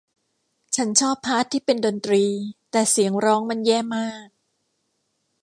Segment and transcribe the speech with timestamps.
[0.75, 2.23] ฉันชอบพาร์ทที่เป็นดนตรี
[2.71, 4.27] แต่เสียงร้องมันแย่มาก